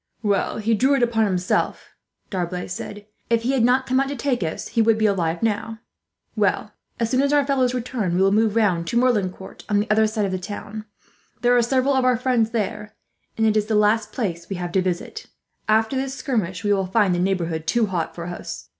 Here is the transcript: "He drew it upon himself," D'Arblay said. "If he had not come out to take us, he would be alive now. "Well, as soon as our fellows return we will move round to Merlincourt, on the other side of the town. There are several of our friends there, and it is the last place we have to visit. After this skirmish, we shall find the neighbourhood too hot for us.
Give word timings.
"He 0.61 0.73
drew 0.73 0.95
it 0.95 1.03
upon 1.03 1.25
himself," 1.25 1.89
D'Arblay 2.31 2.67
said. 2.67 3.05
"If 3.29 3.43
he 3.43 3.51
had 3.51 3.63
not 3.63 3.85
come 3.85 3.99
out 3.99 4.07
to 4.07 4.15
take 4.15 4.41
us, 4.41 4.69
he 4.69 4.81
would 4.81 4.97
be 4.97 5.05
alive 5.05 5.43
now. 5.43 5.77
"Well, 6.35 6.71
as 6.99 7.11
soon 7.11 7.21
as 7.21 7.31
our 7.31 7.45
fellows 7.45 7.75
return 7.75 8.15
we 8.15 8.21
will 8.23 8.31
move 8.31 8.55
round 8.55 8.87
to 8.87 8.97
Merlincourt, 8.97 9.63
on 9.69 9.79
the 9.79 9.87
other 9.91 10.07
side 10.07 10.25
of 10.25 10.31
the 10.31 10.39
town. 10.39 10.85
There 11.41 11.55
are 11.55 11.61
several 11.61 11.93
of 11.93 12.03
our 12.03 12.17
friends 12.17 12.49
there, 12.49 12.95
and 13.37 13.45
it 13.45 13.55
is 13.55 13.67
the 13.67 13.75
last 13.75 14.11
place 14.11 14.49
we 14.49 14.55
have 14.55 14.71
to 14.71 14.81
visit. 14.81 15.27
After 15.69 15.95
this 15.95 16.15
skirmish, 16.15 16.63
we 16.63 16.71
shall 16.71 16.87
find 16.87 17.13
the 17.13 17.19
neighbourhood 17.19 17.67
too 17.67 17.85
hot 17.85 18.15
for 18.15 18.25
us. 18.25 18.69